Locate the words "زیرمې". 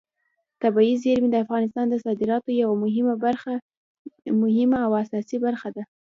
1.03-1.29